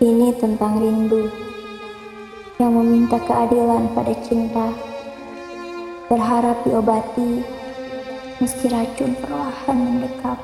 Ini 0.00 0.32
tentang 0.40 0.80
rindu 0.80 1.28
yang 2.56 2.72
meminta 2.72 3.20
keadilan 3.20 3.84
pada 3.92 4.16
cinta, 4.24 4.72
berharap 6.08 6.56
diobati 6.64 7.44
meski 8.40 8.72
racun 8.72 9.12
perlahan 9.20 9.76
mendekap. 9.76 10.40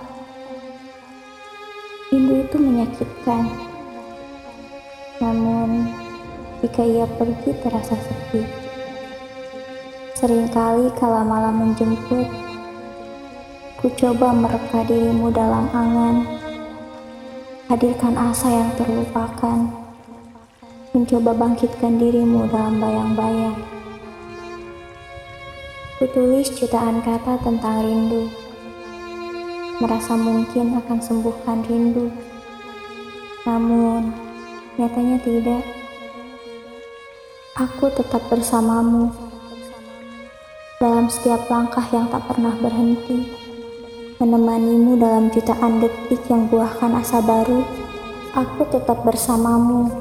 Rindu 2.12 2.44
itu 2.44 2.56
menyakitkan, 2.60 3.48
namun 5.24 5.88
jika 6.60 6.84
ia 6.84 7.08
pergi 7.16 7.56
terasa 7.64 7.96
sepi. 7.96 8.44
Seringkali 10.20 10.92
kala 11.00 11.24
malam 11.24 11.64
menjemput, 11.64 12.28
ku 13.80 13.88
coba 13.88 14.36
mereka 14.36 14.84
dirimu 14.84 15.32
dalam 15.32 15.64
angan 15.72 16.44
Hadirkan 17.66 18.14
asa 18.14 18.46
yang 18.46 18.70
terlupakan, 18.78 19.66
mencoba 20.94 21.34
bangkitkan 21.34 21.98
dirimu 21.98 22.46
dalam 22.46 22.78
bayang-bayang. 22.78 23.58
Kutulis 25.98 26.46
jutaan 26.54 27.02
kata 27.02 27.42
tentang 27.42 27.82
rindu, 27.82 28.30
merasa 29.82 30.14
mungkin 30.14 30.78
akan 30.78 30.98
sembuhkan 31.02 31.66
rindu, 31.66 32.06
namun 33.42 34.14
nyatanya 34.78 35.18
tidak. 35.26 35.66
Aku 37.58 37.90
tetap 37.90 38.22
bersamamu 38.30 39.10
dalam 40.78 41.10
setiap 41.10 41.50
langkah 41.50 41.82
yang 41.90 42.06
tak 42.14 42.30
pernah 42.30 42.54
berhenti 42.62 43.45
menemanimu 44.16 44.96
dalam 44.96 45.28
jutaan 45.28 45.76
detik 45.76 46.24
yang 46.32 46.48
buahkan 46.48 46.88
asa 46.96 47.20
baru, 47.20 47.60
aku 48.32 48.64
tetap 48.72 49.04
bersamamu, 49.04 49.92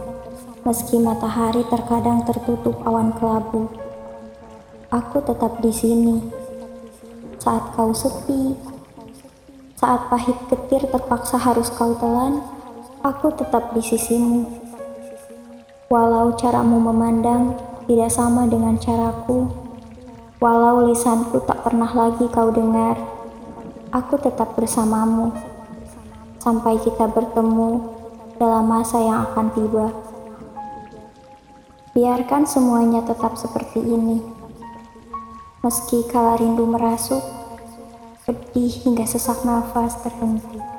meski 0.63 1.03
matahari 1.03 1.67
terkadang 1.67 2.23
tertutup 2.23 2.80
awan 2.88 3.11
kelabu. 3.19 3.67
Aku 4.88 5.19
tetap 5.19 5.59
di 5.59 5.67
sini, 5.75 6.23
saat 7.43 7.75
kau 7.75 7.91
sepi, 7.91 8.55
saat 9.75 10.08
pahit 10.08 10.39
ketir 10.47 10.88
terpaksa 10.88 11.36
harus 11.36 11.67
kau 11.67 11.91
telan, 11.99 12.39
aku 13.03 13.36
tetap 13.36 13.75
di 13.75 13.83
sisimu. 13.83 14.47
Walau 15.91 16.39
caramu 16.39 16.80
memandang 16.80 17.59
tidak 17.83 18.16
sama 18.16 18.47
dengan 18.47 18.80
caraku, 18.80 19.52
walau 20.39 20.88
lisanku 20.88 21.43
tak 21.43 21.67
pernah 21.67 21.91
lagi 21.91 22.31
kau 22.31 22.47
dengar, 22.47 22.95
aku 23.96 24.20
tetap 24.20 24.60
bersamamu 24.60 25.32
sampai 26.44 26.76
kita 26.84 27.08
bertemu 27.08 27.96
dalam 28.36 28.68
masa 28.68 29.00
yang 29.00 29.24
akan 29.32 29.48
tiba. 29.56 29.88
Biarkan 31.96 32.44
semuanya 32.44 33.08
tetap 33.08 33.40
seperti 33.40 33.80
ini. 33.80 34.20
Meski 35.64 36.04
kala 36.11 36.36
rindu 36.36 36.67
merasuk, 36.67 37.23
pedih 38.28 38.84
hingga 38.84 39.08
sesak 39.08 39.48
nafas 39.48 39.95
terhenti. 40.04 40.74